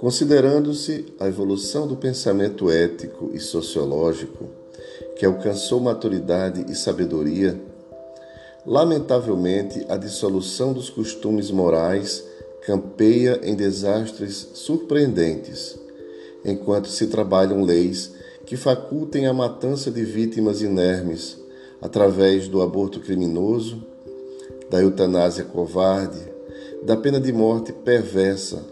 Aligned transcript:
Considerando-se 0.00 1.06
a 1.20 1.28
evolução 1.28 1.86
do 1.86 1.94
pensamento 1.94 2.70
ético 2.70 3.30
e 3.34 3.38
sociológico, 3.38 4.48
que 5.16 5.26
alcançou 5.26 5.78
maturidade 5.78 6.64
e 6.70 6.74
sabedoria, 6.74 7.60
lamentavelmente 8.66 9.84
a 9.88 9.96
dissolução 9.96 10.72
dos 10.72 10.88
costumes 10.88 11.50
morais 11.50 12.24
campeia 12.62 13.40
em 13.42 13.54
desastres 13.54 14.48
surpreendentes, 14.54 15.78
enquanto 16.44 16.88
se 16.88 17.06
trabalham 17.06 17.62
leis 17.62 18.12
que 18.46 18.56
facultem 18.56 19.26
a 19.26 19.32
matança 19.32 19.90
de 19.90 20.02
vítimas 20.02 20.62
inermes 20.62 21.38
através 21.80 22.48
do 22.48 22.62
aborto 22.62 23.00
criminoso, 23.00 23.89
da 24.70 24.80
eutanásia 24.80 25.44
covarde, 25.44 26.20
da 26.82 26.96
pena 26.96 27.20
de 27.20 27.32
morte 27.32 27.72
perversa 27.72 28.64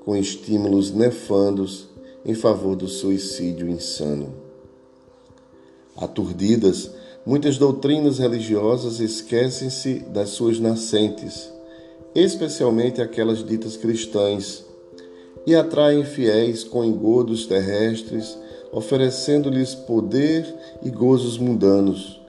com 0.00 0.16
estímulos 0.16 0.90
nefandos 0.90 1.86
em 2.24 2.34
favor 2.34 2.74
do 2.74 2.88
suicídio 2.88 3.68
insano. 3.68 4.34
Aturdidas, 5.96 6.90
muitas 7.24 7.58
doutrinas 7.58 8.18
religiosas 8.18 9.00
esquecem-se 9.00 10.00
das 10.00 10.30
suas 10.30 10.58
nascentes, 10.58 11.50
especialmente 12.14 13.00
aquelas 13.00 13.44
ditas 13.44 13.76
cristãs, 13.76 14.64
e 15.46 15.54
atraem 15.54 16.04
fiéis 16.04 16.64
com 16.64 16.82
engodos 16.82 17.46
terrestres, 17.46 18.36
oferecendo-lhes 18.72 19.74
poder 19.74 20.46
e 20.82 20.90
gozos 20.90 21.36
mundanos, 21.36 22.23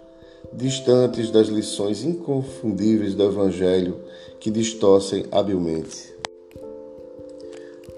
distantes 0.53 1.31
das 1.31 1.47
lições 1.47 2.03
inconfundíveis 2.03 3.13
do 3.13 3.23
Evangelho 3.23 3.97
que 4.39 4.51
distorcem 4.51 5.25
habilmente 5.31 6.15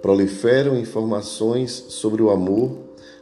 proliferam 0.01 0.77
informações 0.77 1.85
sobre 1.89 2.21
o 2.21 2.29
amor, 2.29 2.71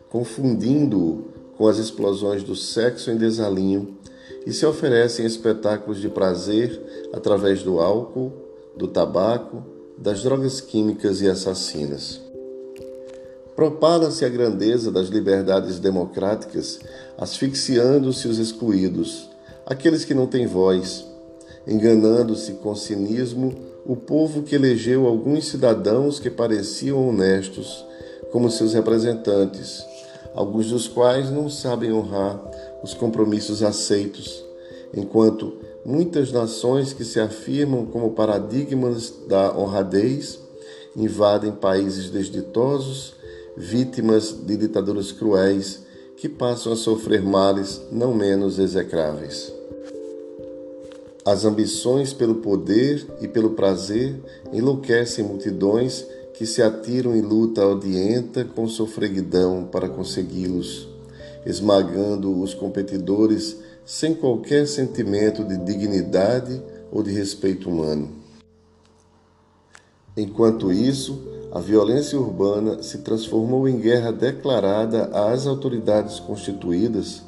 confundindo-o 0.10 1.26
com 1.58 1.68
as 1.68 1.78
explosões 1.78 2.44
do 2.44 2.56
sexo 2.56 3.10
em 3.10 3.18
desalinho 3.18 3.98
e 4.46 4.54
se 4.54 4.66
oferecem 4.66 5.26
espetáculos 5.26 6.00
de 6.00 6.10
prazer 6.10 7.10
através 7.14 7.64
do 7.64 7.80
álcool, 7.80 8.32
do 8.76 8.88
tabaco, 8.88 9.64
das 9.98 10.22
drogas 10.22 10.60
químicas 10.60 11.22
e 11.22 11.30
assassinas. 11.30 12.25
Propala-se 13.56 14.26
a 14.26 14.30
grandeza 14.30 14.92
das 14.92 15.08
liberdades 15.08 15.80
democráticas, 15.80 16.80
asfixiando-se 17.18 18.28
os 18.28 18.38
excluídos, 18.38 19.30
aqueles 19.66 20.04
que 20.04 20.14
não 20.14 20.28
têm 20.28 20.46
voz, 20.46 21.06
enganando-se 21.66 22.54
com 22.54 22.76
cinismo 22.76 23.56
o 23.86 23.96
povo 23.96 24.44
que 24.44 24.56
elegeu 24.56 25.08
alguns 25.08 25.48
cidadãos 25.48 26.20
que 26.20 26.30
pareciam 26.30 27.08
honestos 27.08 27.86
como 28.32 28.52
seus 28.52 28.74
representantes, 28.74 29.86
alguns 30.34 30.70
dos 30.70 30.88
quais 30.88 31.32
não 31.32 31.50
sabem 31.50 31.94
honrar 31.94 32.42
os 32.84 32.94
compromissos 32.94 33.64
aceitos, 33.64 34.44
enquanto 34.94 35.54
muitas 35.86 36.32
nações 36.32 36.92
que 36.92 37.06
se 37.06 37.22
afirmam 37.22 37.86
como 37.86 38.12
paradigmas 38.12 39.14
da 39.30 39.58
honradez 39.58 40.40
invadem 40.96 41.52
países 41.52 42.10
desditosos, 42.10 43.15
vítimas 43.58 44.32
de 44.46 44.58
ditaduras 44.58 45.12
cruéis 45.12 45.84
que 46.18 46.28
passam 46.30 46.74
a 46.74 46.76
sofrer 46.76 47.22
males 47.22 47.82
não 47.92 48.14
menos 48.14 48.60
execráveis. 48.60 49.54
As 51.26 51.44
ambições 51.44 52.14
pelo 52.14 52.36
poder 52.36 53.06
e 53.20 53.28
pelo 53.28 53.52
prazer 53.52 54.16
enlouquecem 54.54 55.26
multidões 55.26 56.06
que 56.34 56.46
se 56.46 56.62
atiram 56.62 57.16
em 57.16 57.22
luta 57.22 57.66
odienta 57.66 58.44
com 58.44 58.68
sofreguidão 58.68 59.68
para 59.72 59.90
consegui-los, 59.90 60.88
esmagando 61.46 62.40
os 62.40 62.54
competidores 62.54 63.58
sem 63.86 64.14
qualquer 64.14 64.68
sentimento 64.68 65.44
de 65.44 65.58
dignidade 65.58 66.62
ou 66.92 67.02
de 67.02 67.12
respeito 67.12 67.70
humano. 67.70 68.10
Enquanto 70.18 70.72
isso, 70.72 71.22
a 71.56 71.62
violência 71.62 72.20
urbana 72.20 72.84
se 72.84 72.98
transformou 72.98 73.66
em 73.66 73.80
guerra 73.80 74.12
declarada 74.12 75.06
às 75.06 75.48
autoridades 75.48 76.20
constituídas, 76.20 77.24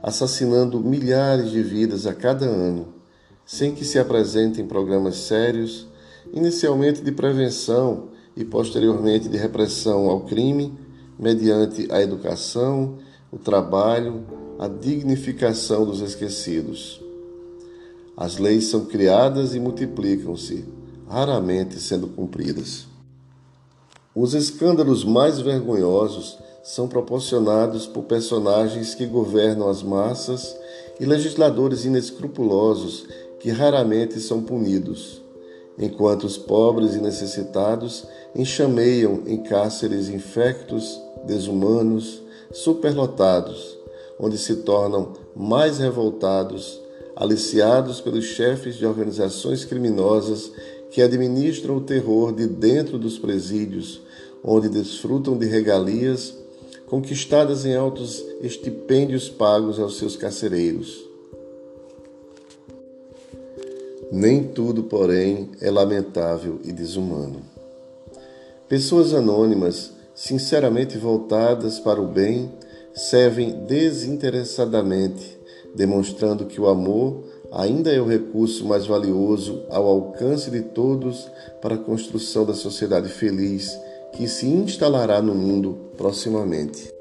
assassinando 0.00 0.78
milhares 0.78 1.50
de 1.50 1.60
vidas 1.64 2.06
a 2.06 2.14
cada 2.14 2.46
ano 2.46 3.02
sem 3.44 3.74
que 3.74 3.84
se 3.84 3.98
apresentem 3.98 4.66
programas 4.66 5.16
sérios, 5.16 5.88
inicialmente 6.32 7.02
de 7.02 7.12
prevenção 7.12 8.08
e 8.36 8.44
posteriormente 8.44 9.28
de 9.28 9.36
repressão 9.36 10.08
ao 10.08 10.20
crime, 10.20 10.72
mediante 11.18 11.86
a 11.90 12.00
educação, 12.00 12.98
o 13.30 13.36
trabalho, 13.36 14.24
a 14.58 14.68
dignificação 14.68 15.84
dos 15.84 16.00
esquecidos. 16.00 17.02
As 18.16 18.38
leis 18.38 18.66
são 18.66 18.84
criadas 18.84 19.54
e 19.56 19.60
multiplicam-se, 19.60 20.64
raramente 21.08 21.80
sendo 21.80 22.06
cumpridas. 22.06 22.91
Os 24.14 24.34
escândalos 24.34 25.04
mais 25.04 25.40
vergonhosos 25.40 26.36
são 26.62 26.86
proporcionados 26.86 27.86
por 27.86 28.02
personagens 28.02 28.94
que 28.94 29.06
governam 29.06 29.70
as 29.70 29.82
massas 29.82 30.54
e 31.00 31.06
legisladores 31.06 31.86
inescrupulosos 31.86 33.06
que 33.40 33.50
raramente 33.50 34.20
são 34.20 34.42
punidos, 34.42 35.22
enquanto 35.78 36.24
os 36.24 36.36
pobres 36.36 36.94
e 36.94 37.00
necessitados 37.00 38.04
enxameiam 38.36 39.22
em 39.26 39.42
cárceres 39.42 40.10
infectos, 40.10 41.00
desumanos, 41.26 42.20
superlotados, 42.52 43.78
onde 44.20 44.36
se 44.36 44.56
tornam 44.56 45.14
mais 45.34 45.78
revoltados, 45.78 46.78
aliciados 47.16 48.02
pelos 48.02 48.26
chefes 48.26 48.76
de 48.76 48.84
organizações 48.84 49.64
criminosas 49.64 50.52
que 50.92 51.00
administram 51.00 51.78
o 51.78 51.80
terror 51.80 52.34
de 52.34 52.46
dentro 52.46 52.98
dos 52.98 53.18
presídios, 53.18 54.02
onde 54.44 54.68
desfrutam 54.68 55.36
de 55.38 55.46
regalias 55.46 56.34
conquistadas 56.86 57.64
em 57.64 57.74
altos 57.74 58.22
estipêndios 58.42 59.30
pagos 59.30 59.80
aos 59.80 59.96
seus 59.96 60.16
carcereiros. 60.16 61.02
Nem 64.10 64.44
tudo, 64.44 64.82
porém, 64.82 65.50
é 65.62 65.70
lamentável 65.70 66.60
e 66.62 66.70
desumano. 66.70 67.40
Pessoas 68.68 69.14
anônimas, 69.14 69.92
sinceramente 70.14 70.98
voltadas 70.98 71.80
para 71.80 72.02
o 72.02 72.06
bem, 72.06 72.52
servem 72.92 73.64
desinteressadamente, 73.64 75.38
demonstrando 75.74 76.44
que 76.44 76.60
o 76.60 76.68
amor 76.68 77.24
ainda 77.52 77.92
é 77.92 78.00
o 78.00 78.06
recurso 78.06 78.64
mais 78.64 78.86
valioso 78.86 79.62
ao 79.68 79.86
alcance 79.86 80.50
de 80.50 80.62
todos 80.62 81.30
para 81.60 81.74
a 81.74 81.78
construção 81.78 82.46
da 82.46 82.54
sociedade 82.54 83.10
feliz 83.10 83.78
que 84.12 84.26
se 84.26 84.46
instalará 84.46 85.20
no 85.20 85.34
mundo 85.34 85.78
proximamente. 85.96 86.92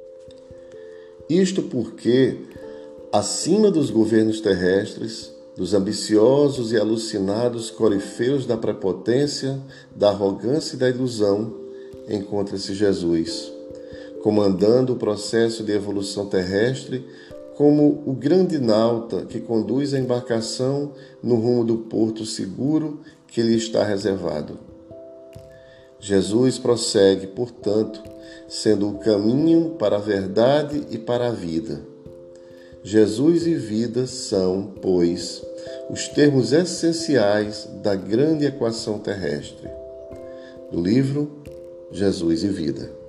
Isto 1.30 1.64
porque, 1.64 2.38
acima 3.12 3.72
dos 3.72 3.90
governos 3.90 4.42
terrestres, 4.42 5.32
dos 5.56 5.74
ambiciosos 5.74 6.72
e 6.72 6.78
alucinados 6.78 7.70
corifeus 7.72 8.46
da 8.46 8.58
prepotência, 8.58 9.60
da 9.96 10.10
arrogância 10.10 10.76
e 10.76 10.80
da 10.80 10.90
ilusão, 10.90 11.54
encontra-se 12.10 12.74
Jesus, 12.74 13.52
comandando 14.22 14.94
o 14.94 14.98
processo 14.98 15.64
de 15.64 15.72
evolução 15.72 16.26
terrestre 16.26 17.06
como 17.62 18.02
o 18.08 18.14
grande 18.14 18.58
nauta 18.58 19.24
que 19.24 19.40
conduz 19.40 19.94
a 19.94 20.00
embarcação 20.00 20.94
no 21.22 21.36
rumo 21.36 21.64
do 21.64 21.78
porto 21.78 22.26
seguro 22.26 23.02
que 23.28 23.40
lhe 23.40 23.56
está 23.56 23.84
reservado. 23.84 24.58
Jesus 26.00 26.58
prossegue, 26.58 27.28
portanto, 27.28 28.02
sendo 28.48 28.90
o 28.90 28.98
caminho 28.98 29.76
para 29.78 29.98
a 29.98 30.00
verdade 30.00 30.88
e 30.90 30.98
para 30.98 31.28
a 31.28 31.32
vida 31.32 31.92
Jesus 32.84 33.46
e 33.46 33.54
vida 33.54 34.08
são, 34.08 34.74
pois, 34.82 35.44
os 35.88 36.08
termos 36.08 36.52
essenciais 36.52 37.70
da 37.84 37.94
grande 37.94 38.44
equação 38.44 38.98
terrestre. 38.98 39.70
Do 40.72 40.82
livro 40.82 41.30
Jesus 41.92 42.44
e 42.44 42.48
Vida. 42.48 43.01